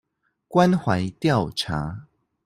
[0.49, 2.07] 關懷調查